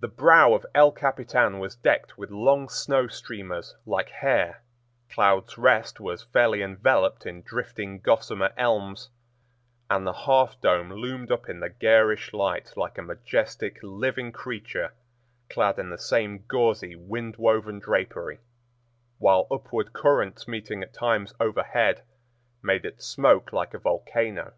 The 0.00 0.08
brow 0.08 0.54
of 0.54 0.64
El 0.74 0.92
Capitan 0.92 1.58
was 1.58 1.76
decked 1.76 2.16
with 2.16 2.30
long 2.30 2.70
snow 2.70 3.06
streamers 3.06 3.74
like 3.84 4.08
hair, 4.08 4.62
Clouds' 5.10 5.58
Rest 5.58 6.00
was 6.00 6.22
fairly 6.22 6.62
enveloped 6.62 7.26
in 7.26 7.42
drifting 7.42 8.00
gossamer 8.00 8.54
elms, 8.56 9.10
and 9.90 10.06
the 10.06 10.14
Half 10.24 10.62
Dome 10.62 10.90
loomed 10.90 11.30
up 11.30 11.50
in 11.50 11.60
the 11.60 11.68
garish 11.68 12.32
light 12.32 12.72
like 12.78 12.96
a 12.96 13.02
majestic, 13.02 13.78
living 13.82 14.32
creature 14.32 14.94
clad 15.50 15.78
in 15.78 15.90
the 15.90 15.98
same 15.98 16.46
gauzy, 16.48 16.96
wind 16.96 17.36
woven 17.36 17.78
drapery, 17.78 18.38
while 19.18 19.46
upward 19.50 19.92
currents 19.92 20.48
meeting 20.48 20.82
at 20.82 20.94
times 20.94 21.34
overhead 21.38 22.02
made 22.62 22.86
it 22.86 23.02
smoke 23.02 23.52
like 23.52 23.74
a 23.74 23.78
volcano. 23.78 24.54